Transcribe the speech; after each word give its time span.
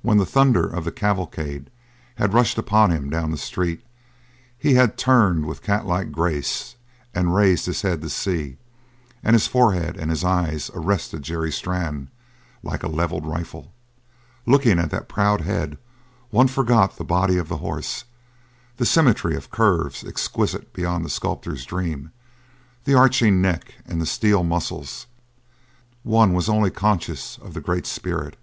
When 0.00 0.16
the 0.16 0.24
thunder 0.24 0.66
of 0.66 0.86
the 0.86 0.90
cavalcade 0.90 1.68
had 2.14 2.32
rushed 2.32 2.56
upon 2.56 2.90
him 2.90 3.10
down 3.10 3.30
the 3.30 3.36
street 3.36 3.84
he 4.56 4.72
had 4.76 4.96
turned 4.96 5.44
with 5.44 5.62
catlike 5.62 6.10
grace 6.10 6.76
and 7.14 7.34
raised 7.34 7.66
his 7.66 7.82
head 7.82 8.00
to 8.00 8.08
see; 8.08 8.56
and 9.22 9.34
his 9.34 9.46
forehead 9.46 9.98
and 9.98 10.08
his 10.10 10.24
eyes 10.24 10.70
arrested 10.74 11.20
Jerry 11.22 11.52
Strann 11.52 12.08
like 12.62 12.82
a 12.82 12.88
levelled 12.88 13.26
rifle. 13.26 13.70
Looking 14.46 14.78
at 14.78 14.88
that 14.90 15.06
proud 15.06 15.42
head 15.42 15.76
one 16.30 16.48
forgot 16.48 16.96
the 16.96 17.04
body 17.04 17.36
of 17.36 17.48
the 17.50 17.58
horse, 17.58 18.04
the 18.78 18.86
symmetry 18.86 19.36
of 19.36 19.50
curves 19.50 20.02
exquisite 20.02 20.72
beyond 20.72 21.04
the 21.04 21.10
sculptor's 21.10 21.66
dream, 21.66 22.10
the 22.84 22.94
arching 22.94 23.42
neck 23.42 23.74
and 23.84 24.00
the 24.00 24.06
steel 24.06 24.42
muscles; 24.42 25.06
one 26.04 26.32
was 26.32 26.48
only 26.48 26.70
conscious 26.70 27.36
of 27.42 27.52
the 27.52 27.60
great 27.60 27.86
spirit. 27.86 28.38